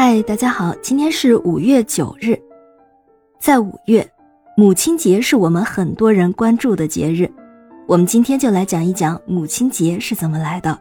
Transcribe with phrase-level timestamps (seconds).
[0.00, 2.40] 嗨，大家好，今天是五月九日，
[3.40, 4.08] 在五月，
[4.56, 7.28] 母亲节是我们很多人关注的节日。
[7.84, 10.78] 我们今天就来讲一讲母亲节是怎么来的。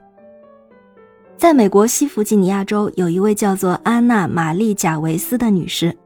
[1.35, 5.97] 在美国西弗吉尼亚州，有一位叫做安娜·玛丽·贾维斯的女士，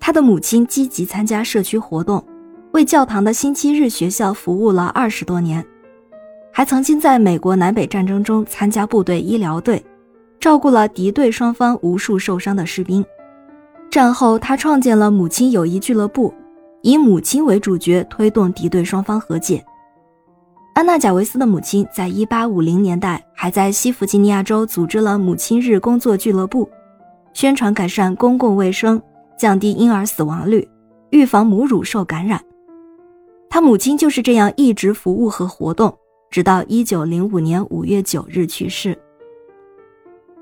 [0.00, 2.24] 她的母亲积极参加社区活动，
[2.72, 5.62] 为教堂的星期日学校服务了二十多年，
[6.50, 9.84] 还曾经在美国南北战争中参加部队医疗队。
[10.42, 13.04] 照顾了敌对双方无数受伤的士兵。
[13.88, 16.34] 战后，他创建了母亲友谊俱乐部，
[16.80, 19.64] 以母亲为主角，推动敌对双方和解。
[20.74, 26.68] 安娜·贾维斯的母亲在1850年代还在西弗吉尼亚州组织了母亲日工作俱乐部，
[27.34, 29.00] 宣传改善公共卫生，
[29.38, 30.68] 降低婴儿死亡率，
[31.10, 32.42] 预防母乳受感染。
[33.48, 35.96] 他母亲就是这样一直服务和活动，
[36.32, 38.98] 直到1905年5月9日去世。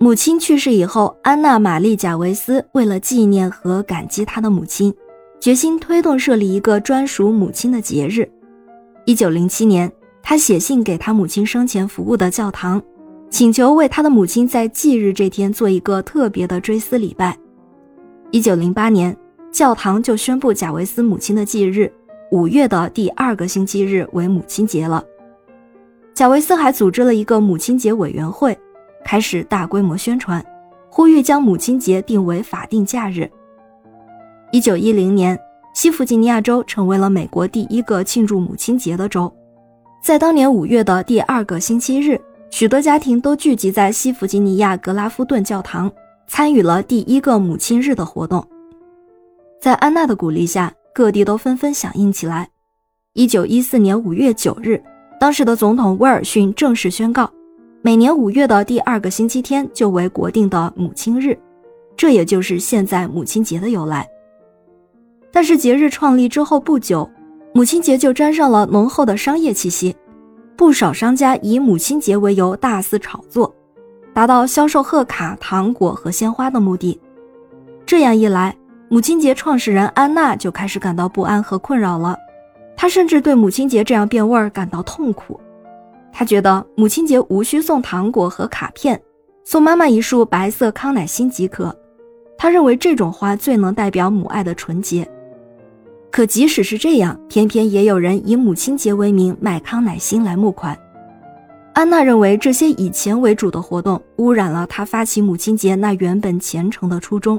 [0.03, 4.95] 母亲去世以后，安娜·玛丽·贾维斯为了纪念和感激她的母亲，
[5.39, 8.27] 决心推动设立一个专属母亲的节日。
[9.05, 12.83] 一九零七年，他写信给他母亲生前服务的教堂，
[13.29, 17.37] 请求为他的母亲在忌日这天做一个特别的追思礼拜。
[18.31, 19.15] 一九零八年，
[19.53, 21.93] 教堂就宣布贾维斯母亲的忌日
[22.33, 25.05] 五月的第二个星期日为母亲节了。
[26.15, 28.59] 贾维斯还组织了一个母亲节委员会。
[29.05, 30.45] 开始大规模宣传，
[30.89, 33.31] 呼吁将母亲节定为法定假日。
[34.53, 35.39] 一九一零年，
[35.75, 39.33] 西弗吉尼亚州成为了美国第一个庆祝母亲节的州。
[40.03, 45.91] 在当年五月的第二个星期日，许多家庭都聚集在西弗吉尼亚格拉夫顿教堂，
[46.27, 48.45] 参与了第一个母亲日的活动。
[49.61, 52.49] 在安娜的鼓励下，各地都纷纷响应起来。
[53.13, 54.83] 一九一四年五月九日，
[55.21, 57.31] 当时的总统威尔逊正式宣告。
[57.83, 61.39] 每年五月的第二个星期天就为国定的母亲日，
[61.97, 64.07] 这也就是现在母亲节的由来。
[65.33, 67.09] 但是节日创立之后不久，
[67.55, 69.97] 母亲节就沾上了浓厚的商业气息，
[70.57, 73.55] 不少商家以母亲节为由大肆炒作，
[74.13, 77.01] 达到销售贺卡、糖果和鲜花的目的。
[77.87, 78.55] 这样一来，
[78.91, 82.15] 母亲节创始人安娜就开始感到不安和困扰了，
[82.77, 85.41] 她甚至对母亲节这样变味儿感到痛苦。
[86.13, 89.01] 他觉得母亲节无需送糖果和卡片，
[89.45, 91.75] 送妈妈一束白色康乃馨即可。
[92.37, 95.09] 他认为这种花最能代表母爱的纯洁。
[96.11, 100.77] 可即使是这样，偏偏也有人以母亲节为名卖康乃馨来募款。
[101.73, 107.39] 安娜认为这些以钱为主的活动污染了她发起母亲节那原本虔诚的初衷，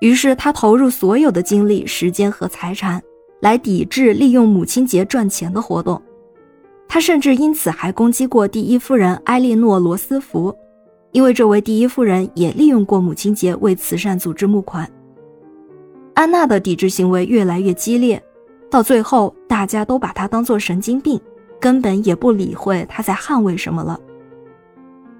[0.00, 3.00] 于是她投入所有的精力、时间和财产
[3.40, 6.02] 来抵制利用母亲节赚钱的活动。
[6.88, 10.56] 他甚至因此还攻击过第一夫人埃莉诺·罗斯福，
[11.12, 14.90] 因为这位第一夫人也利用过母亲节为慈善组织募款。
[16.14, 18.20] 安娜的抵制行为越来越激烈，
[18.70, 21.20] 到最后大家都把她当作神经病，
[21.60, 24.00] 根本也不理会她在捍卫什么了。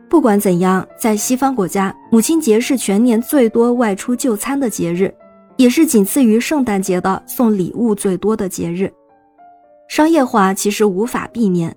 [0.08, 5.14] 不管怎样，在西方国家，母亲节是全年最多外出就餐的节日，
[5.58, 8.90] 也是仅次于圣诞节的送礼物最多的节日。
[9.98, 11.76] 商业化其实无法避免，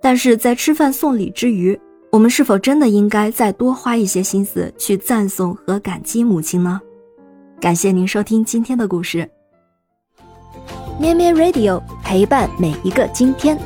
[0.00, 1.76] 但是在吃饭送礼之余，
[2.12, 6.80] 我们是否真的应该再多花一些心思去赞颂和感激母亲呢？
[7.60, 9.28] 感谢您收听今天的故事，
[11.00, 13.58] 咩咩 Radio 陪伴每一个今天。